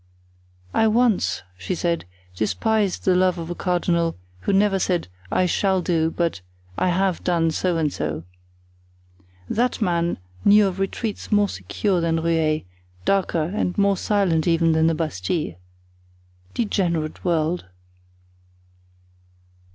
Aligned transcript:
"I 0.73 0.87
once," 0.87 1.43
she 1.59 1.75
said, 1.75 2.05
"despised 2.35 3.05
the 3.05 3.13
love 3.15 3.37
of 3.37 3.51
a 3.51 3.53
cardinal 3.53 4.17
who 4.39 4.51
never 4.51 4.79
said 4.79 5.07
'I 5.31 5.45
shall 5.45 5.79
do,' 5.79 6.09
but, 6.09 6.41
'I 6.75 6.87
have 6.89 7.23
done 7.23 7.51
so 7.51 7.77
and 7.77 7.93
so.' 7.93 8.23
That 9.47 9.79
man 9.79 10.17
knew 10.43 10.65
of 10.65 10.79
retreats 10.79 11.31
more 11.31 11.49
secure 11.49 12.01
than 12.01 12.19
Rueil, 12.23 12.61
darker 13.05 13.43
and 13.53 13.77
more 13.77 13.95
silent 13.95 14.47
even 14.47 14.71
than 14.71 14.87
the 14.87 14.95
Bastile. 14.95 15.53
Degenerate 16.55 17.23
world!" 17.23 17.65